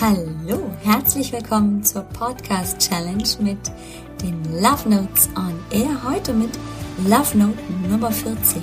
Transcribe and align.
Hallo, 0.00 0.70
herzlich 0.84 1.32
willkommen 1.32 1.82
zur 1.82 2.02
Podcast 2.02 2.78
Challenge 2.78 3.28
mit 3.40 3.58
den 4.22 4.44
Love 4.62 4.88
Notes 4.88 5.28
on 5.34 5.58
Air. 5.72 6.04
Heute 6.04 6.32
mit 6.32 6.50
Love 6.98 7.36
Note 7.36 7.58
Nummer 7.88 8.12
14. 8.12 8.62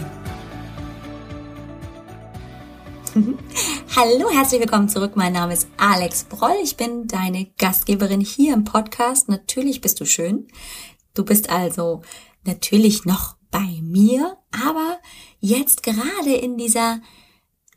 Hallo, 3.97 4.29
herzlich 4.31 4.61
willkommen 4.61 4.87
zurück. 4.87 5.17
Mein 5.17 5.33
Name 5.33 5.51
ist 5.51 5.67
Alex 5.75 6.23
Broll. 6.23 6.55
Ich 6.63 6.77
bin 6.77 7.05
deine 7.05 7.47
Gastgeberin 7.57 8.21
hier 8.21 8.53
im 8.53 8.63
Podcast. 8.63 9.27
Natürlich 9.27 9.81
bist 9.81 9.99
du 9.99 10.05
schön. 10.05 10.47
Du 11.15 11.25
bist 11.25 11.49
also 11.49 12.01
natürlich 12.45 13.03
noch 13.03 13.35
bei 13.51 13.81
mir, 13.81 14.37
aber 14.51 14.99
jetzt 15.41 15.83
gerade 15.83 16.33
in 16.33 16.55
dieser 16.55 17.01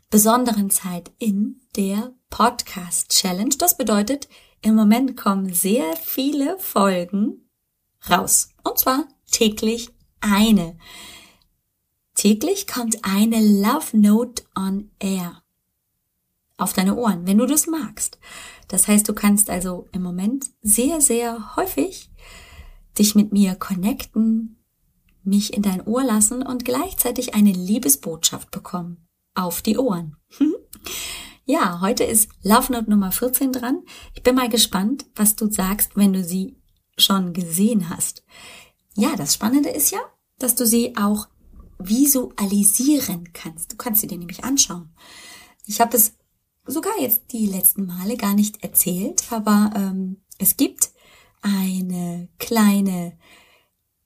besonderen 0.09 0.69
Zeit 0.69 1.11
in 1.19 1.59
der 1.79 2.13
Podcast 2.29 3.09
Challenge. 3.09 3.55
Das 3.57 3.77
bedeutet, 3.77 4.27
im 4.61 4.75
Moment 4.75 5.15
kommen 5.15 5.53
sehr 5.53 5.95
viele 5.95 6.59
Folgen 6.59 7.49
raus. 8.09 8.49
Und 8.65 8.77
zwar 8.77 9.07
täglich 9.31 9.89
eine. 10.19 10.77
Täglich 12.15 12.67
kommt 12.67 12.97
eine 13.03 13.39
Love 13.39 13.97
Note 13.97 14.43
on 14.57 14.91
Air 14.99 15.41
auf 16.57 16.73
deine 16.73 16.97
Ohren, 16.97 17.25
wenn 17.25 17.37
du 17.37 17.45
das 17.45 17.65
magst. 17.65 18.19
Das 18.67 18.89
heißt, 18.89 19.07
du 19.07 19.13
kannst 19.13 19.49
also 19.49 19.87
im 19.93 20.03
Moment 20.03 20.47
sehr, 20.61 20.99
sehr 20.99 21.55
häufig 21.55 22.11
dich 22.97 23.15
mit 23.15 23.31
mir 23.31 23.55
connecten, 23.55 24.57
mich 25.23 25.53
in 25.53 25.61
dein 25.61 25.87
Ohr 25.87 26.03
lassen 26.03 26.41
und 26.41 26.65
gleichzeitig 26.65 27.35
eine 27.35 27.53
Liebesbotschaft 27.53 28.51
bekommen 28.51 29.07
auf 29.33 29.61
die 29.61 29.77
Ohren. 29.77 30.17
ja, 31.49 31.81
heute 31.81 32.03
ist 32.03 32.29
Love 32.43 32.71
Note 32.71 32.91
Nummer 32.91 33.11
14 33.11 33.51
dran. 33.51 33.81
Ich 34.13 34.21
bin 34.21 34.35
mal 34.35 34.49
gespannt, 34.49 35.07
was 35.15 35.35
du 35.35 35.51
sagst, 35.51 35.95
wenn 35.95 36.13
du 36.13 36.23
sie 36.23 36.55
schon 36.95 37.33
gesehen 37.33 37.89
hast. 37.89 38.23
Ja, 38.95 39.15
das 39.15 39.33
Spannende 39.33 39.69
ist 39.69 39.89
ja, 39.89 39.97
dass 40.37 40.53
du 40.53 40.67
sie 40.67 40.95
auch 40.95 41.27
visualisieren 41.79 43.33
kannst. 43.33 43.71
Du 43.71 43.77
kannst 43.77 44.01
sie 44.01 44.05
dir 44.05 44.19
nämlich 44.19 44.43
anschauen. 44.43 44.93
Ich 45.65 45.81
habe 45.81 45.97
es 45.97 46.13
sogar 46.67 46.93
jetzt 46.99 47.31
die 47.31 47.47
letzten 47.47 47.87
Male 47.87 48.15
gar 48.15 48.35
nicht 48.35 48.63
erzählt, 48.63 49.23
aber 49.31 49.71
ähm, 49.75 50.21
es 50.37 50.55
gibt 50.55 50.91
eine 51.41 52.29
kleine 52.37 53.17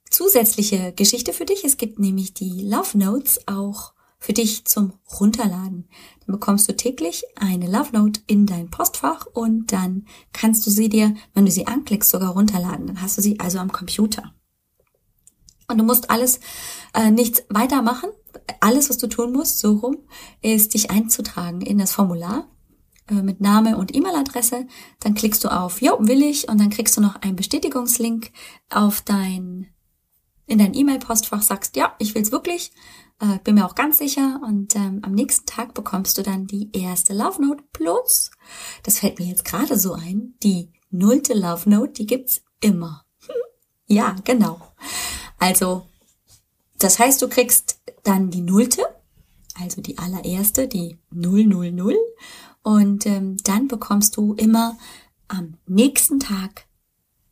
zusätzliche 0.08 0.94
Geschichte 0.94 1.34
für 1.34 1.44
dich. 1.44 1.62
Es 1.62 1.76
gibt 1.76 1.98
nämlich 1.98 2.32
die 2.32 2.62
Love 2.62 2.96
Notes 2.96 3.46
auch 3.46 3.93
für 4.24 4.32
dich 4.32 4.64
zum 4.64 4.94
Runterladen. 5.20 5.86
Dann 6.26 6.32
bekommst 6.34 6.66
du 6.66 6.74
täglich 6.74 7.24
eine 7.36 7.70
Love 7.70 7.90
Note 7.92 8.22
in 8.26 8.46
dein 8.46 8.70
Postfach 8.70 9.26
und 9.26 9.70
dann 9.70 10.06
kannst 10.32 10.66
du 10.66 10.70
sie 10.70 10.88
dir, 10.88 11.14
wenn 11.34 11.44
du 11.44 11.50
sie 11.50 11.66
anklickst, 11.66 12.10
sogar 12.10 12.30
runterladen. 12.30 12.86
Dann 12.86 13.02
hast 13.02 13.18
du 13.18 13.22
sie 13.22 13.38
also 13.38 13.58
am 13.58 13.70
Computer. 13.70 14.32
Und 15.68 15.76
du 15.76 15.84
musst 15.84 16.08
alles 16.08 16.40
äh, 16.94 17.10
nichts 17.10 17.44
weitermachen. 17.50 18.08
Alles, 18.60 18.88
was 18.88 18.96
du 18.96 19.08
tun 19.08 19.30
musst, 19.30 19.58
so 19.58 19.74
rum, 19.74 19.98
ist 20.40 20.72
dich 20.72 20.90
einzutragen 20.90 21.60
in 21.60 21.76
das 21.76 21.92
Formular 21.92 22.48
äh, 23.10 23.20
mit 23.20 23.42
Name 23.42 23.76
und 23.76 23.94
E-Mail-Adresse. 23.94 24.66
Dann 25.00 25.12
klickst 25.12 25.44
du 25.44 25.48
auf 25.48 25.82
Jo, 25.82 25.98
will 26.00 26.22
ich 26.22 26.48
und 26.48 26.58
dann 26.58 26.70
kriegst 26.70 26.96
du 26.96 27.02
noch 27.02 27.16
einen 27.16 27.36
Bestätigungslink 27.36 28.32
auf 28.70 29.02
dein 29.02 29.73
in 30.46 30.58
dein 30.58 30.74
E-Mail-Postfach 30.74 31.42
sagst, 31.42 31.76
ja, 31.76 31.94
ich 31.98 32.14
will's 32.14 32.32
wirklich 32.32 32.70
äh, 33.20 33.38
bin 33.42 33.56
mir 33.56 33.66
auch 33.66 33.74
ganz 33.74 33.98
sicher. 33.98 34.40
Und 34.44 34.76
ähm, 34.76 35.00
am 35.02 35.12
nächsten 35.12 35.46
Tag 35.46 35.74
bekommst 35.74 36.18
du 36.18 36.22
dann 36.22 36.46
die 36.46 36.70
erste 36.72 37.14
Love 37.14 37.42
Note 37.42 37.64
plus, 37.72 38.30
das 38.82 38.98
fällt 38.98 39.18
mir 39.18 39.26
jetzt 39.26 39.44
gerade 39.44 39.78
so 39.78 39.94
ein, 39.94 40.34
die 40.42 40.72
nullte 40.90 41.34
Love 41.34 41.68
Note, 41.68 41.92
die 41.92 42.06
gibt's 42.06 42.42
immer. 42.60 43.04
ja, 43.86 44.16
genau. 44.24 44.60
Also, 45.38 45.86
das 46.78 46.98
heißt, 46.98 47.20
du 47.22 47.28
kriegst 47.28 47.80
dann 48.02 48.30
die 48.30 48.40
nullte, 48.40 48.82
also 49.60 49.80
die 49.80 49.98
allererste, 49.98 50.68
die 50.68 50.98
000. 51.12 51.96
Und 52.62 53.06
ähm, 53.06 53.36
dann 53.44 53.68
bekommst 53.68 54.16
du 54.16 54.34
immer 54.34 54.76
am 55.28 55.58
nächsten 55.66 56.18
Tag 56.18 56.66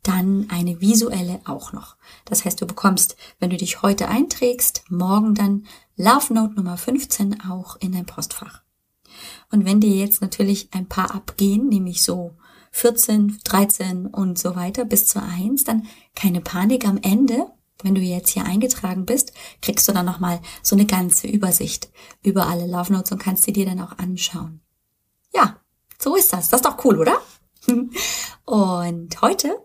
dann 0.03 0.47
eine 0.49 0.81
visuelle 0.81 1.39
auch 1.45 1.71
noch. 1.71 1.95
Das 2.25 2.45
heißt, 2.45 2.61
du 2.61 2.67
bekommst, 2.67 3.15
wenn 3.39 3.49
du 3.49 3.57
dich 3.57 3.81
heute 3.81 4.07
einträgst, 4.09 4.83
morgen 4.89 5.33
dann 5.33 5.65
Love 5.95 6.33
Note 6.33 6.55
Nummer 6.55 6.77
15 6.77 7.41
auch 7.49 7.77
in 7.77 7.93
dein 7.93 8.05
Postfach. 8.05 8.61
Und 9.51 9.65
wenn 9.65 9.79
dir 9.79 9.95
jetzt 9.95 10.21
natürlich 10.21 10.69
ein 10.73 10.87
paar 10.87 11.15
abgehen, 11.15 11.69
nämlich 11.69 12.03
so 12.03 12.35
14, 12.71 13.39
13 13.43 14.07
und 14.07 14.37
so 14.37 14.55
weiter 14.55 14.83
bis 14.83 15.07
zur 15.07 15.23
1, 15.23 15.63
dann 15.63 15.87
keine 16.15 16.41
Panik 16.41 16.87
am 16.87 16.97
Ende. 16.97 17.47
Wenn 17.83 17.95
du 17.95 18.01
jetzt 18.01 18.31
hier 18.31 18.45
eingetragen 18.45 19.05
bist, 19.05 19.33
kriegst 19.61 19.87
du 19.87 19.91
dann 19.91 20.05
nochmal 20.05 20.41
so 20.61 20.75
eine 20.75 20.85
ganze 20.85 21.27
Übersicht 21.27 21.89
über 22.23 22.47
alle 22.47 22.65
Love 22.65 22.93
Notes 22.93 23.11
und 23.11 23.19
kannst 23.19 23.43
sie 23.43 23.53
dir 23.53 23.65
dann 23.65 23.81
auch 23.81 23.97
anschauen. 23.97 24.61
Ja, 25.33 25.57
so 25.99 26.15
ist 26.15 26.33
das. 26.33 26.49
Das 26.49 26.61
ist 26.61 26.65
doch 26.65 26.83
cool, 26.85 26.99
oder? 26.99 27.17
und 28.45 29.21
heute 29.21 29.55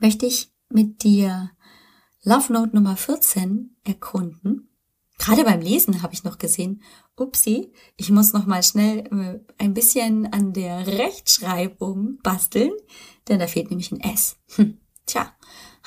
möchte 0.00 0.26
ich 0.26 0.52
mit 0.68 1.02
dir 1.02 1.50
Love 2.22 2.52
Note 2.52 2.74
Nummer 2.74 2.96
14 2.96 3.76
erkunden. 3.84 4.68
Gerade 5.18 5.44
beim 5.44 5.60
Lesen 5.60 6.02
habe 6.02 6.14
ich 6.14 6.24
noch 6.24 6.38
gesehen, 6.38 6.82
upsi, 7.16 7.72
ich 7.96 8.10
muss 8.10 8.32
noch 8.32 8.46
mal 8.46 8.62
schnell 8.62 9.00
äh, 9.00 9.40
ein 9.62 9.74
bisschen 9.74 10.32
an 10.32 10.54
der 10.54 10.86
Rechtschreibung 10.86 12.18
basteln, 12.22 12.72
denn 13.28 13.38
da 13.38 13.46
fehlt 13.46 13.68
nämlich 13.68 13.92
ein 13.92 14.00
S. 14.00 14.38
Hm, 14.56 14.78
tja, 15.04 15.30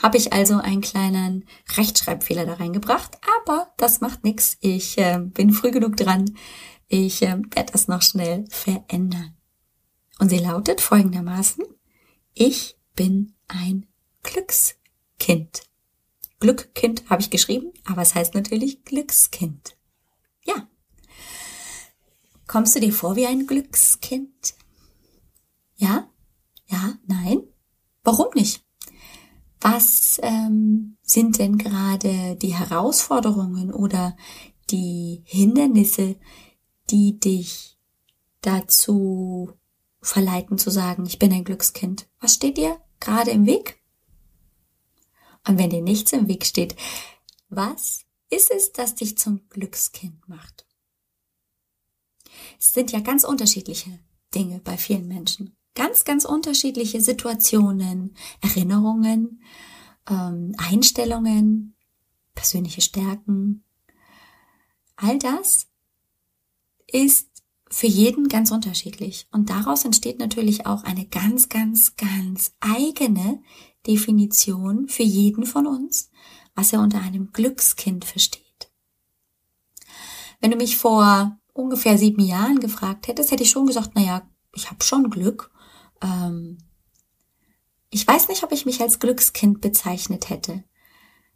habe 0.01 0.17
ich 0.17 0.33
also 0.33 0.57
einen 0.57 0.81
kleinen 0.81 1.45
Rechtschreibfehler 1.75 2.45
da 2.45 2.53
reingebracht, 2.53 3.17
aber 3.39 3.73
das 3.77 4.01
macht 4.01 4.23
nichts. 4.23 4.57
Ich 4.61 4.97
äh, 4.99 5.19
bin 5.19 5.51
früh 5.51 5.71
genug 5.71 5.97
dran. 5.97 6.25
Ich 6.87 7.23
äh, 7.23 7.39
werde 7.55 7.71
das 7.71 7.87
noch 7.87 8.03
schnell 8.03 8.45
verändern. 8.49 9.35
Und 10.19 10.29
sie 10.29 10.37
lautet 10.37 10.79
folgendermaßen, 10.79 11.63
ich 12.33 12.77
bin 12.95 13.33
ein 13.47 13.87
Glückskind. 14.23 15.63
Glückkind 16.39 17.09
habe 17.09 17.21
ich 17.21 17.29
geschrieben, 17.29 17.71
aber 17.85 18.01
es 18.01 18.15
heißt 18.15 18.33
natürlich 18.33 18.83
Glückskind. 18.83 19.77
Ja. 20.45 20.67
Kommst 22.47 22.75
du 22.75 22.79
dir 22.79 22.91
vor 22.91 23.15
wie 23.15 23.27
ein 23.27 23.47
Glückskind? 23.47 24.55
Ja? 25.75 26.09
Ja? 26.67 26.97
Nein? 27.05 27.43
Warum 28.03 28.27
nicht? 28.35 28.63
Was 29.61 30.19
ähm, 30.21 30.97
sind 31.01 31.39
denn 31.39 31.57
gerade 31.57 32.35
die 32.35 32.53
Herausforderungen 32.53 33.73
oder 33.73 34.17
die 34.69 35.23
Hindernisse, 35.25 36.17
die 36.89 37.17
dich 37.19 37.77
dazu 38.41 39.53
verleiten 40.01 40.57
zu 40.57 40.69
sagen, 40.69 41.05
ich 41.05 41.17
bin 41.17 41.31
ein 41.31 41.45
Glückskind? 41.45 42.07
Was 42.19 42.33
steht 42.33 42.57
dir 42.57 42.81
gerade 42.99 43.31
im 43.31 43.45
Weg? 43.45 43.81
Und 45.47 45.57
wenn 45.57 45.69
dir 45.69 45.81
nichts 45.81 46.13
im 46.13 46.27
Weg 46.27 46.45
steht, 46.45 46.75
was 47.49 48.05
ist 48.29 48.51
es, 48.51 48.71
das 48.71 48.95
dich 48.95 49.17
zum 49.17 49.47
Glückskind 49.49 50.27
macht? 50.27 50.65
Es 52.59 52.71
sind 52.71 52.91
ja 52.91 52.99
ganz 52.99 53.23
unterschiedliche 53.23 53.99
Dinge 54.33 54.59
bei 54.59 54.77
vielen 54.77 55.07
Menschen. 55.07 55.55
Ganz, 55.75 56.05
ganz 56.05 56.25
unterschiedliche 56.25 57.01
Situationen, 57.01 58.15
Erinnerungen, 58.41 59.41
ähm, 60.09 60.53
Einstellungen, 60.57 61.75
persönliche 62.35 62.81
Stärken. 62.81 63.63
All 64.95 65.17
das 65.19 65.67
ist 66.91 67.29
für 67.69 67.87
jeden 67.87 68.27
ganz 68.27 68.51
unterschiedlich. 68.51 69.27
Und 69.31 69.49
daraus 69.49 69.83
entsteht 69.83 70.19
natürlich 70.19 70.67
auch 70.67 70.83
eine 70.83 71.07
ganz, 71.07 71.49
ganz, 71.49 71.95
ganz 71.95 72.53
eigene 72.59 73.41
Definition 73.87 74.87
für 74.87 75.03
jeden 75.03 75.45
von 75.45 75.67
uns, 75.67 76.09
was 76.55 76.73
er 76.73 76.81
unter 76.81 77.01
einem 77.01 77.31
Glückskind 77.31 78.05
versteht. 78.05 78.43
Wenn 80.39 80.51
du 80.51 80.57
mich 80.57 80.77
vor 80.77 81.37
ungefähr 81.53 81.97
sieben 81.97 82.21
Jahren 82.21 82.59
gefragt 82.59 83.07
hättest, 83.07 83.31
hätte 83.31 83.43
ich 83.43 83.49
schon 83.49 83.67
gesagt, 83.67 83.91
na 83.95 84.01
ja, 84.01 84.29
ich 84.53 84.69
habe 84.69 84.83
schon 84.83 85.09
Glück. 85.09 85.51
Ähm, 86.01 86.57
ich 87.89 88.07
weiß 88.07 88.27
nicht, 88.27 88.43
ob 88.43 88.51
ich 88.51 88.65
mich 88.65 88.81
als 88.81 88.99
Glückskind 88.99 89.61
bezeichnet 89.61 90.29
hätte. 90.29 90.63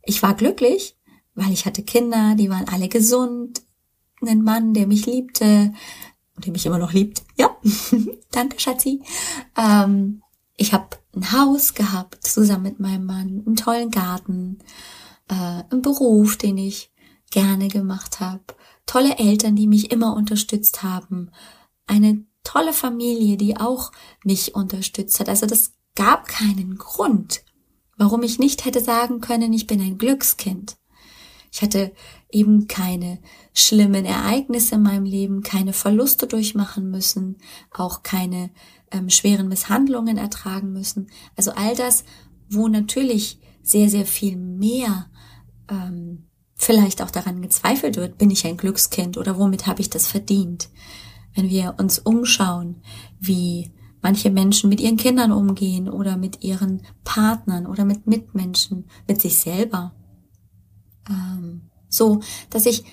Ich 0.04 0.24
war 0.24 0.34
glücklich, 0.34 0.98
weil 1.36 1.52
ich 1.52 1.66
hatte 1.66 1.84
Kinder, 1.84 2.36
die 2.36 2.50
waren 2.50 2.68
alle 2.68 2.90
gesund, 2.90 3.62
einen 4.22 4.44
Mann, 4.44 4.74
der 4.74 4.88
mich 4.88 5.06
liebte 5.06 5.74
und 6.36 6.46
der 6.46 6.52
mich 6.52 6.66
immer 6.66 6.80
noch 6.80 6.94
liebt. 6.94 7.24
Ja, 7.38 7.56
danke, 8.32 8.60
Schatzi. 8.60 9.02
Ähm, 9.56 10.24
ich 10.58 10.74
habe 10.74 10.98
ein 11.16 11.32
Haus 11.32 11.76
gehabt, 11.76 12.26
zusammen 12.26 12.64
mit 12.64 12.80
meinem 12.80 13.06
Mann, 13.06 13.44
einen 13.46 13.56
tollen 13.56 13.92
Garten, 13.92 14.60
äh, 15.30 15.64
einen 15.70 15.82
Beruf, 15.82 16.36
den 16.36 16.58
ich 16.58 16.92
gerne 17.32 17.68
gemacht 17.68 18.20
habe, 18.20 18.44
tolle 18.86 19.18
Eltern, 19.18 19.56
die 19.56 19.68
mich 19.68 19.92
immer 19.92 20.16
unterstützt 20.16 20.82
haben, 20.84 21.32
eine 21.86 22.26
tolle 22.44 22.74
Familie, 22.74 23.38
die 23.38 23.58
auch 23.58 23.92
mich 24.24 24.56
unterstützt 24.56 25.20
hat. 25.20 25.30
Also 25.30 25.46
das 25.46 25.74
gab 25.96 26.28
keinen 26.28 26.78
Grund, 26.78 27.44
warum 27.98 28.24
ich 28.24 28.40
nicht 28.40 28.66
hätte 28.66 28.82
sagen 28.82 29.22
können, 29.22 29.54
ich 29.54 29.68
bin 29.68 29.82
ein 29.82 29.98
Glückskind. 29.98 30.78
Ich 31.58 31.64
hatte 31.64 31.92
eben 32.30 32.68
keine 32.68 33.18
schlimmen 33.52 34.06
Ereignisse 34.06 34.76
in 34.76 34.84
meinem 34.84 35.06
Leben, 35.06 35.42
keine 35.42 35.74
Verluste 35.74 36.28
durchmachen 36.28 36.92
müssen, 36.92 37.38
auch 37.72 38.04
keine 38.04 38.52
ähm, 38.92 39.10
schweren 39.10 39.48
Misshandlungen 39.48 40.18
ertragen 40.18 40.72
müssen. 40.72 41.08
Also 41.36 41.50
all 41.54 41.76
das, 41.76 42.04
wo 42.48 42.68
natürlich 42.68 43.40
sehr, 43.64 43.90
sehr 43.90 44.06
viel 44.06 44.38
mehr 44.38 45.08
ähm, 45.68 46.28
vielleicht 46.54 47.02
auch 47.02 47.10
daran 47.10 47.42
gezweifelt 47.42 47.96
wird, 47.96 48.20
bin 48.20 48.30
ich 48.30 48.46
ein 48.46 48.58
Glückskind 48.58 49.18
oder 49.18 49.40
womit 49.40 49.66
habe 49.66 49.82
ich 49.82 49.90
das 49.90 50.06
verdient? 50.06 50.70
Wenn 51.34 51.50
wir 51.50 51.74
uns 51.80 51.98
umschauen, 51.98 52.84
wie 53.20 53.72
manche 54.04 54.30
Menschen 54.30 54.70
mit 54.70 54.80
ihren 54.80 54.98
Kindern 54.98 55.32
umgehen 55.32 55.90
oder 55.90 56.18
mit 56.18 56.44
ihren 56.44 56.84
Partnern 57.04 57.66
oder 57.66 57.84
mit 57.84 58.06
Mitmenschen, 58.06 58.86
mit 59.08 59.20
sich 59.20 59.40
selber. 59.40 59.96
Ähm, 61.10 61.70
so, 61.90 62.22
dass 62.50 62.66
ich 62.66 62.84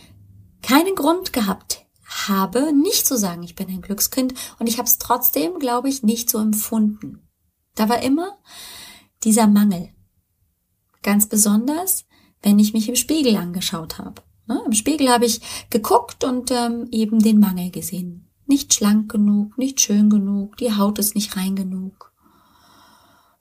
keinen 0.62 0.94
Grund 0.94 1.32
gehabt 1.32 1.84
habe, 2.28 2.72
nicht 2.72 3.06
zu 3.06 3.19
sagen, 3.19 3.43
ich 3.43 3.55
bin 3.55 3.69
ein 3.69 3.82
Glückskind 3.82 4.34
und 4.58 4.66
ich 4.66 4.78
habe 4.78 4.87
es 4.87 4.99
trotzdem, 4.99 5.58
glaube 5.58 5.88
ich, 5.88 6.02
nicht 6.02 6.31
so 6.31 6.38
empfunden. 6.38 7.28
Da 7.75 7.88
war 7.88 8.02
immer 8.02 8.38
dieser 9.25 9.46
Mangel. 9.46 9.90
Ganz 11.02 11.28
besonders, 11.28 12.05
wenn 12.43 12.58
ich 12.58 12.72
mich 12.72 12.88
im 12.88 12.96
Spiegel 12.96 13.37
angeschaut 13.37 13.99
habe. 13.99 14.22
Ne? 14.46 14.62
Im 14.64 14.72
Spiegel 14.72 15.08
habe 15.08 15.26
ich 15.26 15.40
geguckt 15.70 16.25
und 16.25 16.50
ähm, 16.50 16.88
eben 16.90 17.19
den 17.19 17.40
Mangel 17.40 17.70
gesehen. 17.70 18.31
Nicht 18.46 18.75
schlank 18.75 19.11
genug, 19.11 19.56
nicht 19.58 19.81
schön 19.81 20.11
genug, 20.11 20.56
die 20.58 20.75
Haut 20.76 20.99
ist 20.99 21.14
nicht 21.14 21.37
rein 21.37 21.56
genug. 21.56 22.12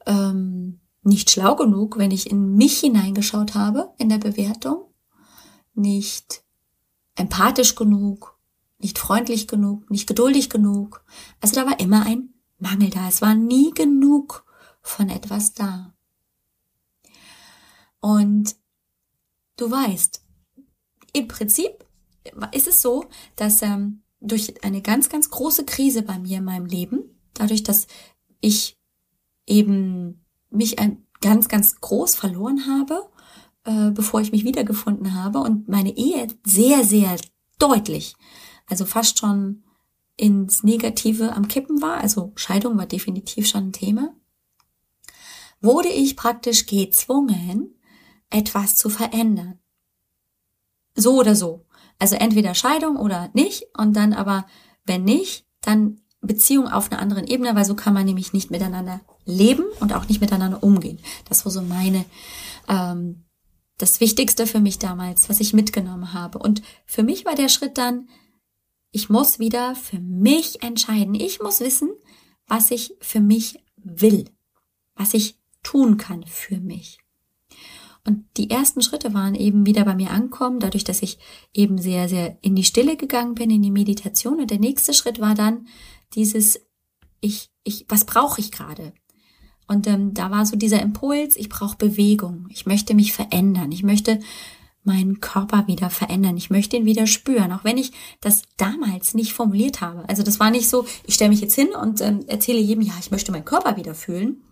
Ähm, 0.06 0.80
nicht 1.04 1.30
schlau 1.30 1.56
genug, 1.56 1.98
wenn 1.98 2.12
ich 2.12 2.30
in 2.30 2.56
mich 2.56 2.80
hineingeschaut 2.80 3.56
habe 3.56 3.94
in 3.98 4.10
der 4.10 4.18
Bewertung. 4.18 4.86
Nicht 5.74 6.44
empathisch 7.16 7.76
genug, 7.76 8.40
nicht 8.80 8.98
freundlich 8.98 9.48
genug, 9.48 9.90
nicht 9.90 10.08
geduldig 10.08 10.50
genug. 10.50 11.04
Also 11.42 11.56
da 11.56 11.66
war 11.66 11.80
immer 11.80 12.06
ein 12.06 12.34
Mangel 12.58 12.90
da. 12.90 13.08
Es 13.08 13.22
war 13.22 13.36
nie 13.36 13.72
genug 13.72 14.46
von 14.82 15.10
etwas 15.10 15.54
da. 15.54 15.94
Und 18.00 18.56
du 19.58 19.70
weißt, 19.70 20.22
im 21.14 21.28
Prinzip 21.28 21.86
ist 22.52 22.68
es 22.68 22.82
so, 22.82 23.06
dass 23.36 23.62
ähm, 23.62 24.04
durch 24.20 24.64
eine 24.64 24.82
ganz, 24.82 25.10
ganz 25.10 25.30
große 25.30 25.66
Krise 25.66 26.02
bei 26.02 26.18
mir 26.20 26.38
in 26.40 26.46
meinem 26.46 26.66
Leben, 26.66 27.20
dadurch, 27.34 27.64
dass 27.64 27.88
ich 28.40 28.78
eben 29.46 30.23
mich 30.54 30.80
ein 30.80 31.06
ganz, 31.22 31.48
ganz 31.48 31.80
groß 31.80 32.16
verloren 32.16 32.68
habe, 32.68 33.10
äh, 33.64 33.92
bevor 33.92 34.22
ich 34.22 34.32
mich 34.32 34.44
wiedergefunden 34.44 35.14
habe 35.14 35.40
und 35.40 35.68
meine 35.68 35.96
Ehe 35.96 36.28
sehr, 36.46 36.84
sehr 36.84 37.16
deutlich, 37.60 38.16
also 38.68 38.86
fast 38.86 39.20
schon 39.20 39.64
ins 40.18 40.64
Negative 40.64 41.34
am 41.34 41.48
Kippen 41.48 41.82
war, 41.82 41.98
also 41.98 42.34
Scheidung 42.36 42.78
war 42.78 42.86
definitiv 42.86 43.48
schon 43.48 43.68
ein 43.68 43.74
Thema, 43.74 44.14
wurde 45.62 45.90
ich 45.90 46.16
praktisch 46.16 46.66
gezwungen, 46.66 47.80
etwas 48.30 48.76
zu 48.76 48.90
verändern. 48.90 49.60
So 50.96 51.20
oder 51.20 51.36
so. 51.36 51.66
Also 52.00 52.16
entweder 52.16 52.54
Scheidung 52.54 52.98
oder 52.98 53.30
nicht 53.34 53.68
und 53.78 53.94
dann 53.94 54.14
aber, 54.14 54.46
wenn 54.86 55.04
nicht, 55.04 55.48
dann 55.62 56.02
Beziehung 56.28 56.68
auf 56.68 56.92
einer 56.92 57.02
anderen 57.02 57.28
Ebene, 57.28 57.56
weil 57.56 57.66
so 57.66 57.76
kann 57.76 57.94
man 57.94 58.06
nämlich 58.06 58.34
nicht 58.34 58.52
miteinander 58.52 59.02
leben 59.26 59.66
und 59.80 59.94
auch 59.94 60.08
nicht 60.08 60.22
miteinander 60.22 60.64
umgehen. 60.64 61.00
Das 61.28 61.46
war 61.46 61.52
so 61.52 61.62
meine, 61.62 62.06
ähm, 62.68 63.24
das 63.78 64.00
Wichtigste 64.00 64.48
für 64.48 64.60
mich 64.60 64.80
damals, 64.80 65.30
was 65.30 65.40
ich 65.40 65.54
mitgenommen 65.54 66.14
habe. 66.14 66.40
Und 66.40 66.62
für 66.86 67.04
mich 67.04 67.26
war 67.26 67.36
der 67.36 67.50
Schritt 67.50 67.78
dann, 67.78 68.08
ich 68.92 69.10
muss 69.10 69.40
wieder 69.40 69.76
für 69.76 70.00
mich 70.00 70.62
entscheiden. 70.64 71.16
Ich 71.16 71.42
muss 71.42 71.60
wissen, 71.60 71.92
was 72.48 72.72
ich 72.72 72.96
für 73.02 73.20
mich 73.20 73.60
will, 73.76 74.30
was 74.96 75.14
ich 75.14 75.40
tun 75.64 75.98
kann 75.98 76.24
für 76.26 76.60
mich. 76.60 77.03
Und 78.06 78.26
die 78.36 78.50
ersten 78.50 78.82
Schritte 78.82 79.14
waren 79.14 79.34
eben 79.34 79.66
wieder 79.66 79.86
bei 79.86 79.96
mir 79.96 80.12
ankommen, 80.12 80.60
dadurch, 80.60 80.84
dass 80.84 81.02
ich 81.02 81.20
eben 81.54 81.78
sehr, 81.78 82.10
sehr 82.10 82.38
in 82.42 82.56
die 82.56 82.66
Stille 82.66 82.98
gegangen 82.98 83.36
bin, 83.36 83.50
in 83.50 83.62
die 83.62 83.72
Meditation. 83.72 84.40
Und 84.40 84.52
der 84.52 84.60
nächste 84.60 84.94
Schritt 84.94 85.22
war 85.22 85.36
dann 85.36 85.68
dieses, 86.14 86.60
ich, 87.22 87.50
ich, 87.64 87.86
was 87.88 88.06
brauche 88.06 88.42
ich 88.42 88.52
gerade? 88.52 88.94
Und 89.68 89.88
ähm, 89.88 90.14
da 90.14 90.30
war 90.32 90.46
so 90.46 90.58
dieser 90.58 90.82
Impuls, 90.82 91.38
ich 91.38 91.48
brauche 91.48 91.78
Bewegung, 91.78 92.48
ich 92.50 92.66
möchte 92.66 92.94
mich 92.94 93.14
verändern, 93.14 93.72
ich 93.72 93.84
möchte 93.84 94.20
meinen 94.84 95.22
Körper 95.22 95.68
wieder 95.68 95.90
verändern, 95.90 96.36
ich 96.36 96.50
möchte 96.50 96.76
ihn 96.76 96.86
wieder 96.86 97.08
spüren, 97.08 97.54
auch 97.54 97.64
wenn 97.64 97.78
ich 97.78 97.94
das 98.20 98.42
damals 98.58 99.14
nicht 99.14 99.32
formuliert 99.32 99.80
habe. 99.80 100.08
Also 100.10 100.24
das 100.24 100.42
war 100.42 100.52
nicht 100.52 100.68
so, 100.68 100.86
ich 101.06 101.16
stelle 101.16 101.30
mich 101.30 101.40
jetzt 101.40 101.56
hin 101.56 101.70
und 101.70 102.02
ähm, 102.02 102.26
erzähle 102.28 102.60
jedem, 102.60 102.84
ja, 102.84 102.94
ich 103.00 103.10
möchte 103.10 103.32
meinen 103.32 103.46
Körper 103.46 103.78
wieder 103.78 103.96
fühlen, 103.96 104.44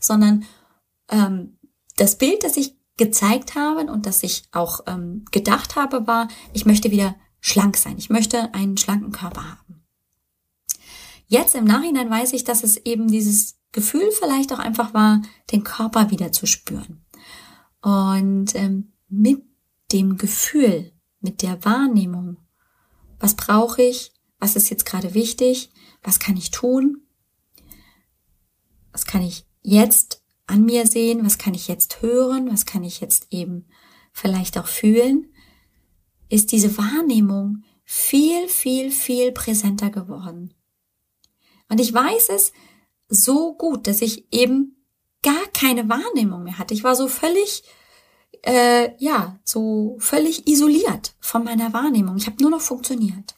sondern 0.00 0.44
ähm, 1.10 1.58
das 1.96 2.18
Bild, 2.18 2.42
das 2.42 2.56
ich 2.56 2.77
gezeigt 2.98 3.54
habe 3.54 3.90
und 3.90 4.06
das 4.06 4.22
ich 4.22 4.42
auch 4.52 4.80
ähm, 4.86 5.24
gedacht 5.30 5.76
habe, 5.76 6.06
war, 6.06 6.28
ich 6.52 6.66
möchte 6.66 6.90
wieder 6.90 7.16
schlank 7.40 7.76
sein. 7.76 7.96
Ich 7.96 8.10
möchte 8.10 8.52
einen 8.54 8.76
schlanken 8.76 9.12
Körper 9.12 9.44
haben. 9.44 9.84
Jetzt 11.26 11.54
im 11.54 11.64
Nachhinein 11.64 12.10
weiß 12.10 12.32
ich, 12.32 12.44
dass 12.44 12.64
es 12.64 12.76
eben 12.78 13.08
dieses 13.08 13.58
Gefühl 13.72 14.10
vielleicht 14.10 14.52
auch 14.52 14.58
einfach 14.58 14.94
war, 14.94 15.22
den 15.52 15.62
Körper 15.62 16.10
wieder 16.10 16.32
zu 16.32 16.46
spüren. 16.46 17.04
Und 17.82 18.54
ähm, 18.54 18.92
mit 19.08 19.42
dem 19.92 20.16
Gefühl, 20.16 20.92
mit 21.20 21.42
der 21.42 21.64
Wahrnehmung, 21.64 22.38
was 23.20 23.34
brauche 23.34 23.82
ich, 23.82 24.12
was 24.38 24.56
ist 24.56 24.70
jetzt 24.70 24.86
gerade 24.86 25.14
wichtig, 25.14 25.70
was 26.02 26.18
kann 26.18 26.36
ich 26.36 26.50
tun, 26.50 27.02
was 28.92 29.04
kann 29.04 29.22
ich 29.22 29.46
jetzt 29.62 30.17
an 30.48 30.64
mir 30.64 30.86
sehen, 30.86 31.24
was 31.24 31.38
kann 31.38 31.54
ich 31.54 31.68
jetzt 31.68 32.02
hören, 32.02 32.50
was 32.50 32.66
kann 32.66 32.82
ich 32.82 33.00
jetzt 33.00 33.28
eben 33.30 33.66
vielleicht 34.12 34.58
auch 34.58 34.66
fühlen, 34.66 35.32
ist 36.28 36.52
diese 36.52 36.76
Wahrnehmung 36.76 37.62
viel, 37.84 38.48
viel, 38.48 38.90
viel 38.90 39.32
präsenter 39.32 39.90
geworden. 39.90 40.54
Und 41.68 41.80
ich 41.80 41.92
weiß 41.92 42.30
es 42.30 42.52
so 43.08 43.54
gut, 43.54 43.86
dass 43.86 44.02
ich 44.02 44.32
eben 44.32 44.84
gar 45.22 45.46
keine 45.52 45.88
Wahrnehmung 45.88 46.44
mehr 46.44 46.58
hatte. 46.58 46.74
Ich 46.74 46.84
war 46.84 46.96
so 46.96 47.08
völlig, 47.08 47.62
äh, 48.42 48.90
ja, 48.98 49.38
so 49.44 49.96
völlig 49.98 50.46
isoliert 50.46 51.14
von 51.20 51.44
meiner 51.44 51.72
Wahrnehmung. 51.72 52.16
Ich 52.16 52.26
habe 52.26 52.40
nur 52.40 52.50
noch 52.50 52.60
funktioniert. 52.60 53.34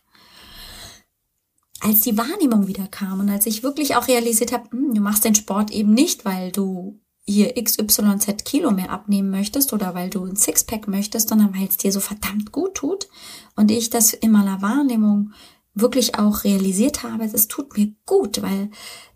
Als 1.80 2.02
die 2.02 2.18
Wahrnehmung 2.18 2.66
wieder 2.66 2.86
kam 2.88 3.20
und 3.20 3.30
als 3.30 3.46
ich 3.46 3.62
wirklich 3.62 3.96
auch 3.96 4.06
realisiert 4.06 4.52
habe, 4.52 4.70
hm, 4.70 4.94
du 4.94 5.00
machst 5.00 5.24
den 5.24 5.34
Sport 5.34 5.70
eben 5.70 5.94
nicht, 5.94 6.24
weil 6.24 6.52
du 6.52 6.99
hier 7.26 7.54
XYZ 7.54 8.44
Kilo 8.44 8.70
mehr 8.70 8.90
abnehmen 8.90 9.30
möchtest 9.30 9.72
oder 9.72 9.94
weil 9.94 10.10
du 10.10 10.24
ein 10.24 10.36
Sixpack 10.36 10.88
möchtest, 10.88 11.28
sondern 11.28 11.54
weil 11.54 11.68
es 11.68 11.76
dir 11.76 11.92
so 11.92 12.00
verdammt 12.00 12.52
gut 12.52 12.74
tut 12.74 13.08
und 13.56 13.70
ich 13.70 13.90
das 13.90 14.12
in 14.12 14.32
meiner 14.32 14.62
Wahrnehmung 14.62 15.32
wirklich 15.74 16.18
auch 16.18 16.44
realisiert 16.44 17.02
habe, 17.02 17.24
es 17.24 17.48
tut 17.48 17.76
mir 17.76 17.94
gut, 18.06 18.42
weil 18.42 18.70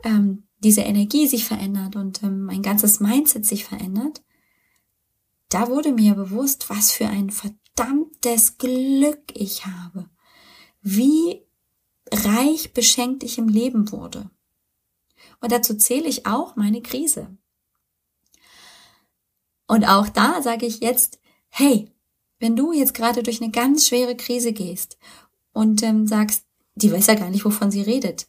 ähm, 0.04 0.44
diese 0.58 0.82
Energie 0.82 1.26
sich 1.26 1.44
verändert 1.44 1.96
und 1.96 2.22
ähm, 2.22 2.44
mein 2.44 2.62
ganzes 2.62 3.00
Mindset 3.00 3.44
sich 3.44 3.64
verändert. 3.64 4.22
Da 5.48 5.68
wurde 5.68 5.92
mir 5.92 6.14
bewusst, 6.14 6.70
was 6.70 6.92
für 6.92 7.06
ein 7.06 7.30
verdammtes 7.30 8.58
Glück 8.58 9.22
ich 9.34 9.66
habe. 9.66 10.08
Wie 10.80 11.42
reich 12.10 12.72
beschenkt 12.72 13.22
ich 13.22 13.38
im 13.38 13.48
Leben 13.48 13.90
wurde. 13.92 14.30
Und 15.40 15.52
dazu 15.52 15.74
zähle 15.76 16.08
ich 16.08 16.26
auch 16.26 16.56
meine 16.56 16.82
Krise. 16.82 17.36
Und 19.66 19.84
auch 19.84 20.08
da 20.08 20.42
sage 20.42 20.66
ich 20.66 20.80
jetzt, 20.80 21.18
hey, 21.48 21.90
wenn 22.38 22.56
du 22.56 22.72
jetzt 22.72 22.94
gerade 22.94 23.22
durch 23.22 23.40
eine 23.40 23.50
ganz 23.50 23.88
schwere 23.88 24.16
Krise 24.16 24.52
gehst 24.52 24.98
und 25.52 25.82
ähm, 25.82 26.06
sagst, 26.06 26.44
die 26.74 26.92
weiß 26.92 27.06
ja 27.06 27.14
gar 27.14 27.30
nicht, 27.30 27.44
wovon 27.44 27.70
sie 27.70 27.82
redet, 27.82 28.26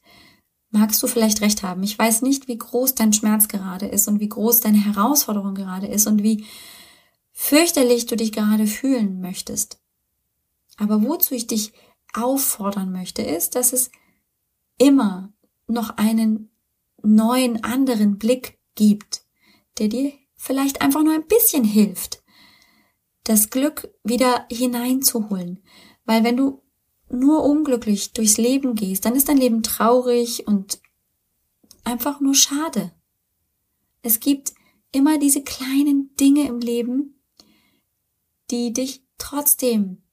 magst 0.70 1.01
du 1.01 1.08
vielleicht 1.08 1.42
recht 1.42 1.63
haben. 1.63 1.84
Ich 1.84 1.98
weiß 1.98 2.22
nicht, 2.22 2.48
wie 2.48 2.58
groß 2.58 2.96
dein 2.96 3.13
Schmerz 3.13 3.48
gerade 3.48 3.88
ist 3.88 4.08
und 4.08 4.20
wie 4.20 4.30
groß 4.30 4.60
deine 4.60 4.84
Herausforderung 4.84 5.56
gerade 5.56 5.88
ist 5.88 6.08
und 6.08 6.22
wie 6.22 6.46
fürchterlich 7.32 8.06
du 8.06 8.15
dich 8.15 8.32
gerade 8.32 8.68
fühlen 8.68 9.20
möchtest. 9.22 9.80
Aber 10.77 11.01
wozu 11.01 11.34
ich 11.34 11.48
dich 11.48 11.74
auffordern 12.13 12.92
möchte, 12.92 13.22
ist, 13.22 13.56
dass 13.56 13.74
es 13.74 13.92
immer 14.77 15.34
noch 15.68 15.98
einen 15.98 16.51
neuen, 17.01 17.63
anderen 17.63 18.18
Blick 18.18 18.58
gibt, 18.75 19.25
der 19.80 19.88
dir 19.89 20.13
vielleicht 20.36 20.82
einfach 20.82 21.04
nur 21.04 21.13
ein 21.13 21.27
bisschen 21.27 21.63
hilft, 21.63 22.24
das 23.24 23.50
Glück 23.50 23.94
wieder 24.04 24.46
hineinzuholen. 24.51 25.63
Weil 26.06 26.24
wenn 26.24 26.38
du 26.38 26.62
nur 27.10 27.44
unglücklich 27.44 28.13
durchs 28.13 28.38
Leben 28.38 28.75
gehst, 28.75 29.06
dann 29.06 29.15
ist 29.15 29.30
dein 29.30 29.38
Leben 29.38 29.63
traurig 29.63 30.48
und 30.48 30.80
einfach 31.84 32.20
nur 32.20 32.36
schade. 32.36 32.92
Es 34.01 34.20
gibt 34.20 34.54
immer 34.92 35.18
diese 35.18 35.44
kleinen 35.44 36.15
Dinge 36.15 36.48
im 36.48 36.60
Leben, 36.60 37.22
die 38.51 38.74
dich 38.74 39.04
trotzdem 39.18 40.04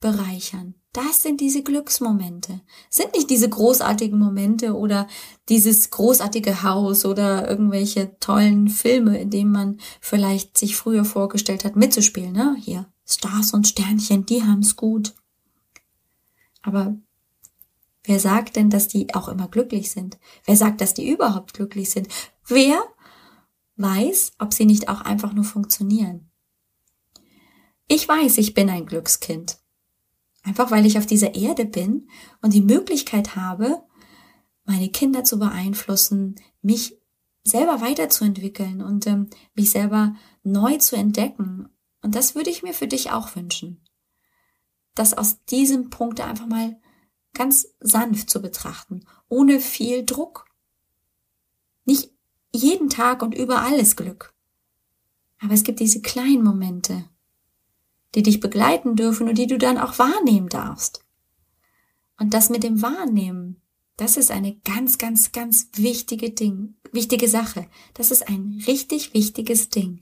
bereichern. 0.00 0.74
Das 0.98 1.22
sind 1.22 1.40
diese 1.40 1.62
Glücksmomente. 1.62 2.60
Sind 2.90 3.14
nicht 3.14 3.30
diese 3.30 3.48
großartigen 3.48 4.18
Momente 4.18 4.76
oder 4.76 5.06
dieses 5.48 5.90
großartige 5.90 6.64
Haus 6.64 7.04
oder 7.04 7.48
irgendwelche 7.48 8.18
tollen 8.18 8.68
Filme, 8.68 9.16
in 9.20 9.30
denen 9.30 9.52
man 9.52 9.78
vielleicht 10.00 10.58
sich 10.58 10.74
früher 10.74 11.04
vorgestellt 11.04 11.64
hat, 11.64 11.76
mitzuspielen. 11.76 12.32
Ne? 12.32 12.56
Hier, 12.58 12.92
Stars 13.06 13.54
und 13.54 13.68
Sternchen, 13.68 14.26
die 14.26 14.42
haben's 14.42 14.74
gut. 14.74 15.14
Aber 16.62 16.96
wer 18.02 18.18
sagt 18.18 18.56
denn, 18.56 18.68
dass 18.68 18.88
die 18.88 19.14
auch 19.14 19.28
immer 19.28 19.46
glücklich 19.46 19.92
sind? 19.92 20.18
Wer 20.46 20.56
sagt, 20.56 20.80
dass 20.80 20.94
die 20.94 21.08
überhaupt 21.08 21.54
glücklich 21.54 21.90
sind? 21.90 22.08
Wer 22.44 22.82
weiß, 23.76 24.32
ob 24.40 24.52
sie 24.52 24.64
nicht 24.64 24.88
auch 24.88 25.02
einfach 25.02 25.32
nur 25.32 25.44
funktionieren? 25.44 26.28
Ich 27.86 28.08
weiß, 28.08 28.38
ich 28.38 28.52
bin 28.52 28.68
ein 28.68 28.84
Glückskind. 28.84 29.60
Einfach 30.48 30.70
weil 30.70 30.86
ich 30.86 30.98
auf 30.98 31.06
dieser 31.06 31.34
Erde 31.34 31.64
bin 31.64 32.08
und 32.42 32.54
die 32.54 32.62
Möglichkeit 32.62 33.36
habe, 33.36 33.82
meine 34.64 34.88
Kinder 34.88 35.22
zu 35.24 35.38
beeinflussen, 35.38 36.36
mich 36.62 36.98
selber 37.44 37.80
weiterzuentwickeln 37.80 38.82
und 38.82 39.06
ähm, 39.06 39.28
mich 39.54 39.70
selber 39.70 40.16
neu 40.42 40.76
zu 40.78 40.96
entdecken. 40.96 41.68
Und 42.02 42.14
das 42.14 42.34
würde 42.34 42.50
ich 42.50 42.62
mir 42.62 42.74
für 42.74 42.88
dich 42.88 43.10
auch 43.10 43.36
wünschen 43.36 43.88
das 44.98 45.14
aus 45.14 45.44
diesem 45.44 45.90
Punkt 45.90 46.20
einfach 46.20 46.46
mal 46.46 46.80
ganz 47.34 47.68
sanft 47.80 48.30
zu 48.30 48.42
betrachten, 48.42 49.04
ohne 49.28 49.60
viel 49.60 50.04
Druck. 50.04 50.46
Nicht 51.84 52.12
jeden 52.52 52.88
Tag 52.88 53.22
und 53.22 53.34
überall 53.34 53.78
ist 53.78 53.96
Glück. 53.96 54.34
Aber 55.40 55.54
es 55.54 55.62
gibt 55.62 55.78
diese 55.78 56.02
kleinen 56.02 56.42
Momente, 56.42 57.08
die 58.14 58.22
dich 58.22 58.40
begleiten 58.40 58.96
dürfen 58.96 59.28
und 59.28 59.36
die 59.36 59.46
du 59.46 59.58
dann 59.58 59.78
auch 59.78 59.98
wahrnehmen 59.98 60.48
darfst. 60.48 61.04
Und 62.18 62.34
das 62.34 62.50
mit 62.50 62.62
dem 62.62 62.82
Wahrnehmen, 62.82 63.62
das 63.96 64.16
ist 64.16 64.30
eine 64.30 64.56
ganz, 64.60 64.98
ganz, 64.98 65.32
ganz 65.32 65.68
wichtige 65.74 66.30
Ding, 66.30 66.76
wichtige 66.92 67.28
Sache. 67.28 67.68
Das 67.94 68.10
ist 68.10 68.28
ein 68.28 68.62
richtig 68.66 69.14
wichtiges 69.14 69.68
Ding. 69.68 70.00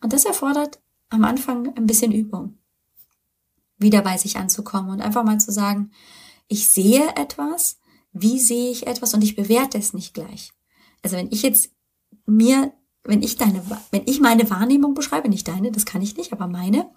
Und 0.00 0.12
das 0.12 0.24
erfordert 0.24 0.80
am 1.08 1.24
Anfang 1.24 1.74
ein 1.76 1.86
bisschen 1.86 2.12
Übung 2.12 2.58
wieder 3.78 4.02
bei 4.02 4.16
sich 4.16 4.36
anzukommen 4.36 4.90
und 4.90 5.00
einfach 5.00 5.24
mal 5.24 5.38
zu 5.38 5.52
sagen, 5.52 5.90
ich 6.48 6.68
sehe 6.68 7.14
etwas, 7.16 7.78
wie 8.12 8.38
sehe 8.38 8.70
ich 8.70 8.86
etwas 8.86 9.14
und 9.14 9.22
ich 9.22 9.36
bewerte 9.36 9.78
es 9.78 9.92
nicht 9.92 10.14
gleich. 10.14 10.52
Also 11.02 11.16
wenn 11.16 11.30
ich 11.30 11.42
jetzt 11.42 11.72
mir, 12.26 12.72
wenn 13.04 13.22
ich 13.22 13.36
deine, 13.36 13.62
wenn 13.90 14.02
ich 14.06 14.20
meine 14.20 14.48
Wahrnehmung 14.48 14.94
beschreibe, 14.94 15.28
nicht 15.28 15.46
deine, 15.46 15.70
das 15.70 15.84
kann 15.84 16.00
ich 16.00 16.16
nicht, 16.16 16.32
aber 16.32 16.46
meine, 16.48 16.88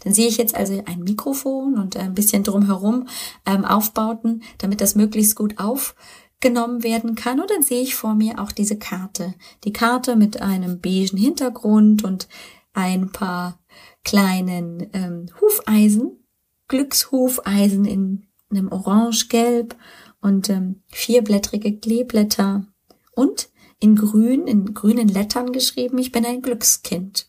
dann 0.00 0.12
sehe 0.12 0.28
ich 0.28 0.36
jetzt 0.36 0.54
also 0.54 0.82
ein 0.84 1.00
Mikrofon 1.00 1.78
und 1.78 1.96
ein 1.96 2.14
bisschen 2.14 2.44
drumherum 2.44 3.08
ähm, 3.46 3.64
Aufbauten, 3.64 4.42
damit 4.58 4.82
das 4.82 4.94
möglichst 4.94 5.36
gut 5.36 5.58
aufgenommen 5.58 6.82
werden 6.82 7.14
kann. 7.14 7.40
Und 7.40 7.50
dann 7.50 7.62
sehe 7.62 7.82
ich 7.82 7.94
vor 7.94 8.14
mir 8.14 8.40
auch 8.40 8.52
diese 8.52 8.78
Karte. 8.78 9.34
Die 9.64 9.72
Karte 9.72 10.16
mit 10.16 10.42
einem 10.42 10.80
beigen 10.80 11.16
Hintergrund 11.16 12.04
und 12.04 12.28
ein 12.74 13.10
paar 13.10 13.58
kleinen 14.04 14.90
ähm, 14.92 15.26
Hufeisen, 15.40 16.24
Glückshufeisen 16.68 17.86
in 17.86 18.26
einem 18.50 18.70
Orange-Gelb 18.70 19.76
und 20.20 20.50
ähm, 20.50 20.82
vierblättrige 20.88 21.78
Kleeblätter 21.78 22.66
und 23.12 23.48
in 23.84 23.96
grün, 23.96 24.46
in 24.46 24.72
grünen 24.72 25.08
Lettern 25.08 25.52
geschrieben, 25.52 25.98
ich 25.98 26.10
bin 26.10 26.24
ein 26.24 26.40
Glückskind. 26.40 27.26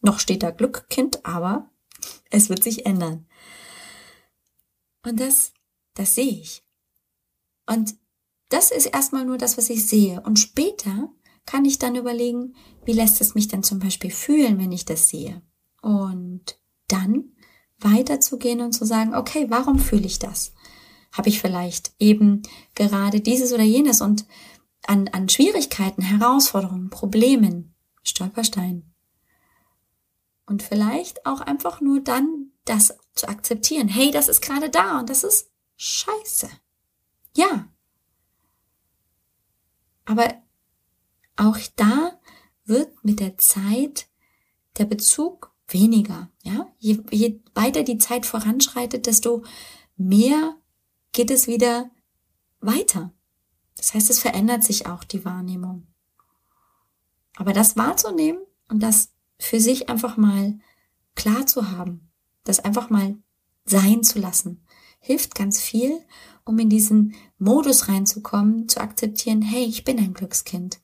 Noch 0.00 0.20
steht 0.20 0.42
da 0.42 0.50
Glückkind, 0.50 1.26
aber 1.26 1.70
es 2.30 2.48
wird 2.48 2.62
sich 2.64 2.86
ändern. 2.86 3.26
Und 5.04 5.20
das, 5.20 5.52
das 5.92 6.14
sehe 6.14 6.32
ich. 6.32 6.64
Und 7.66 7.94
das 8.48 8.70
ist 8.70 8.86
erstmal 8.86 9.26
nur 9.26 9.36
das, 9.36 9.58
was 9.58 9.68
ich 9.68 9.86
sehe. 9.86 10.22
Und 10.22 10.38
später 10.38 11.10
kann 11.44 11.66
ich 11.66 11.78
dann 11.78 11.94
überlegen, 11.94 12.54
wie 12.86 12.92
lässt 12.92 13.20
es 13.20 13.34
mich 13.34 13.48
dann 13.48 13.62
zum 13.62 13.78
Beispiel 13.78 14.10
fühlen, 14.10 14.58
wenn 14.58 14.72
ich 14.72 14.86
das 14.86 15.10
sehe. 15.10 15.42
Und 15.82 16.58
dann 16.88 17.32
weiterzugehen 17.78 18.62
und 18.62 18.72
zu 18.72 18.86
sagen, 18.86 19.14
okay, 19.14 19.44
warum 19.50 19.78
fühle 19.78 20.06
ich 20.06 20.18
das? 20.18 20.52
Habe 21.12 21.28
ich 21.28 21.42
vielleicht 21.42 21.92
eben 21.98 22.44
gerade 22.74 23.20
dieses 23.20 23.52
oder 23.52 23.62
jenes 23.62 24.00
und 24.00 24.24
an, 24.86 25.08
an 25.08 25.28
Schwierigkeiten, 25.28 26.02
Herausforderungen, 26.02 26.90
Problemen, 26.90 27.74
Stolperstein. 28.02 28.92
Und 30.46 30.62
vielleicht 30.62 31.24
auch 31.26 31.40
einfach 31.40 31.80
nur 31.80 32.00
dann 32.00 32.52
das 32.64 32.98
zu 33.14 33.28
akzeptieren. 33.28 33.88
Hey, 33.88 34.10
das 34.10 34.28
ist 34.28 34.42
gerade 34.42 34.70
da 34.70 35.00
und 35.00 35.10
das 35.10 35.24
ist 35.24 35.50
scheiße. 35.76 36.48
Ja. 37.36 37.68
Aber 40.04 40.34
auch 41.36 41.58
da 41.76 42.20
wird 42.64 43.04
mit 43.04 43.20
der 43.20 43.38
Zeit 43.38 44.08
der 44.78 44.84
Bezug 44.84 45.52
weniger. 45.68 46.30
Ja, 46.42 46.72
je, 46.78 47.02
je 47.10 47.40
weiter 47.54 47.82
die 47.82 47.98
Zeit 47.98 48.26
voranschreitet, 48.26 49.06
desto 49.06 49.44
mehr 49.96 50.56
geht 51.12 51.30
es 51.30 51.46
wieder 51.46 51.90
weiter. 52.60 53.12
Das 53.82 53.94
heißt, 53.94 54.10
es 54.10 54.20
verändert 54.20 54.62
sich 54.62 54.86
auch 54.86 55.02
die 55.02 55.24
Wahrnehmung. 55.24 55.88
Aber 57.34 57.52
das 57.52 57.76
wahrzunehmen 57.76 58.40
und 58.68 58.80
das 58.80 59.10
für 59.40 59.58
sich 59.58 59.88
einfach 59.88 60.16
mal 60.16 60.60
klar 61.16 61.48
zu 61.48 61.72
haben, 61.72 62.12
das 62.44 62.60
einfach 62.60 62.90
mal 62.90 63.16
sein 63.64 64.04
zu 64.04 64.20
lassen, 64.20 64.64
hilft 65.00 65.34
ganz 65.34 65.60
viel, 65.60 66.00
um 66.44 66.60
in 66.60 66.68
diesen 66.70 67.16
Modus 67.38 67.88
reinzukommen, 67.88 68.68
zu 68.68 68.80
akzeptieren, 68.80 69.42
hey, 69.42 69.64
ich 69.64 69.82
bin 69.82 69.98
ein 69.98 70.14
Glückskind. 70.14 70.80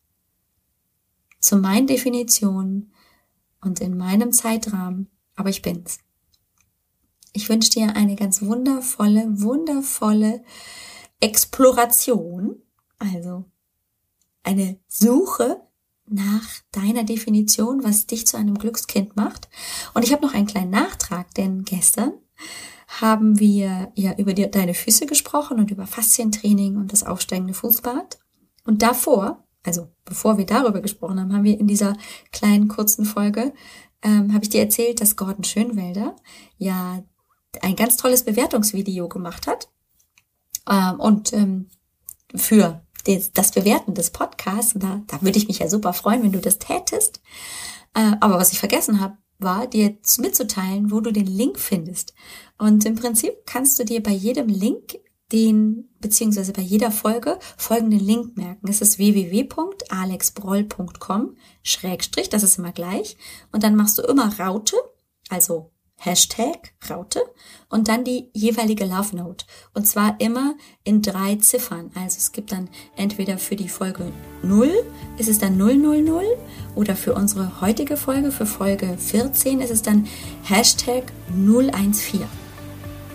Zu 1.38 1.57
meinen 1.57 1.87
Definitionen 1.87 2.93
und 3.61 3.78
in 3.78 3.97
meinem 3.97 4.33
Zeitrahmen, 4.33 5.09
aber 5.37 5.50
ich 5.50 5.62
bin's. 5.62 6.00
Ich 7.33 7.49
wünsche 7.49 7.71
dir 7.71 7.95
eine 7.95 8.17
ganz 8.17 8.43
wundervolle, 8.43 9.40
wundervolle 9.40 10.43
Exploration, 11.21 12.61
also 12.99 13.45
eine 14.43 14.78
Suche 14.88 15.61
nach 16.07 16.47
deiner 16.73 17.05
Definition, 17.05 17.85
was 17.85 18.07
dich 18.07 18.26
zu 18.26 18.37
einem 18.37 18.59
Glückskind 18.59 19.17
macht. 19.17 19.49
Und 19.95 20.05
ich 20.05 20.12
habe 20.12 20.25
noch 20.25 20.35
einen 20.35 20.47
kleinen 20.47 20.71
Nachtrag, 20.71 21.35
denn 21.35 21.64
gestern 21.64 22.12
haben 23.00 23.38
wir 23.38 23.93
ja 23.95 24.14
über 24.17 24.33
die, 24.33 24.50
deine 24.50 24.73
Füße 24.73 25.07
gesprochen 25.07 25.59
und 25.59 25.71
über 25.71 25.87
Faszientraining 25.87 26.76
und 26.76 26.93
das 26.93 27.05
aufsteigende 27.05 27.52
Fußbad. 27.52 28.19
Und 28.64 28.81
davor 28.83 29.45
also 29.69 29.88
bevor 30.05 30.38
wir 30.38 30.47
darüber 30.47 30.81
gesprochen 30.81 31.21
haben, 31.21 31.33
haben 31.33 31.45
wir 31.45 31.59
in 31.59 31.67
dieser 31.67 31.97
kleinen 32.33 32.69
kurzen 32.69 33.05
Folge, 33.05 33.52
ähm, 34.02 34.33
habe 34.33 34.45
ich 34.45 34.50
dir 34.50 34.61
erzählt, 34.61 35.00
dass 35.00 35.17
Gordon 35.17 35.45
Schönwelder 35.45 36.17
ja 36.57 37.05
ein 37.62 37.76
ganz 37.76 37.97
tolles 37.97 38.25
Bewertungsvideo 38.25 39.09
gemacht 39.09 39.47
hat. 39.47 39.69
Ähm, 40.69 41.00
und 41.00 41.33
ähm, 41.33 41.69
für 42.35 42.83
das 43.05 43.52
Bewerten 43.52 43.95
des 43.95 44.11
Podcasts, 44.11 44.75
da, 44.76 45.02
da 45.07 45.23
würde 45.23 45.38
ich 45.38 45.49
mich 45.49 45.61
ja 45.61 45.69
super 45.69 45.93
freuen, 45.93 46.23
wenn 46.23 46.33
du 46.33 46.40
das 46.40 46.59
tätest. 46.59 47.21
Äh, 47.95 48.12
aber 48.21 48.38
was 48.38 48.52
ich 48.52 48.59
vergessen 48.59 49.00
habe, 49.00 49.17
war 49.38 49.67
dir 49.67 49.97
mitzuteilen, 50.19 50.90
wo 50.90 51.00
du 51.00 51.12
den 51.12 51.26
Link 51.26 51.59
findest. 51.59 52.12
Und 52.59 52.85
im 52.85 52.97
Prinzip 52.97 53.47
kannst 53.47 53.78
du 53.78 53.85
dir 53.85 54.02
bei 54.02 54.11
jedem 54.11 54.49
Link 54.49 54.99
den, 55.33 55.88
beziehungsweise 56.00 56.52
bei 56.52 56.62
jeder 56.62 56.90
Folge 56.90 57.38
folgenden 57.57 58.00
Link 58.00 58.37
merken. 58.37 58.67
Es 58.69 58.81
ist 58.81 58.99
www.alexbroll.com, 58.99 61.37
Schrägstrich, 61.62 62.31
das 62.31 62.43
ist 62.43 62.59
immer 62.59 62.73
gleich. 62.73 63.17
Und 63.52 63.62
dann 63.62 63.76
machst 63.76 63.99
du 63.99 64.02
immer 64.02 64.37
Raute, 64.38 64.75
also 65.28 65.71
Hashtag 65.99 66.73
Raute 66.88 67.21
und 67.69 67.88
dann 67.88 68.05
die 68.05 68.31
jeweilige 68.33 68.85
Love 68.85 69.17
Note. 69.17 69.45
Und 69.75 69.87
zwar 69.87 70.14
immer 70.21 70.55
in 70.85 71.02
drei 71.02 71.37
Ziffern. 71.37 71.90
Also 71.95 72.19
es 72.19 72.33
gibt 72.33 72.52
dann 72.52 72.69
entweder 72.97 73.37
für 73.37 73.57
die 73.57 73.69
Folge 73.69 74.12
0 74.43 74.71
ist 75.19 75.28
es 75.28 75.38
dann 75.38 75.59
000 75.59 76.23
oder 76.76 76.95
für 76.95 77.14
unsere 77.14 77.61
heutige 77.61 77.97
Folge, 77.97 78.31
für 78.31 78.47
Folge 78.47 78.97
14 78.97 79.61
ist 79.61 79.71
es 79.71 79.83
dann 79.83 80.07
Hashtag 80.45 81.12
014. 81.35 82.25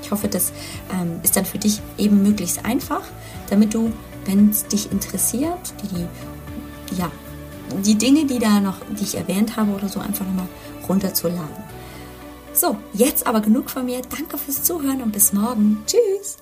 Ich 0.01 0.11
hoffe, 0.11 0.27
das 0.27 0.51
ähm, 0.93 1.21
ist 1.23 1.37
dann 1.37 1.45
für 1.45 1.57
dich 1.57 1.79
eben 1.97 2.21
möglichst 2.21 2.65
einfach, 2.65 3.03
damit 3.49 3.73
du, 3.73 3.93
wenn 4.25 4.49
es 4.49 4.67
dich 4.67 4.91
interessiert, 4.91 5.73
die, 5.81 6.97
ja, 6.97 7.09
die 7.85 7.95
Dinge, 7.97 8.25
die 8.25 8.39
da 8.39 8.59
noch, 8.59 8.75
die 8.99 9.03
ich 9.03 9.15
erwähnt 9.15 9.55
habe 9.55 9.71
oder 9.71 9.87
so, 9.87 10.01
einfach 10.01 10.25
nochmal 10.25 10.49
runterzuladen. 10.87 11.72
So, 12.53 12.77
jetzt 12.93 13.25
aber 13.25 13.41
genug 13.41 13.69
von 13.69 13.85
mir. 13.85 14.01
Danke 14.01 14.37
fürs 14.37 14.63
Zuhören 14.63 15.01
und 15.01 15.11
bis 15.11 15.33
morgen. 15.33 15.83
Tschüss. 15.87 16.37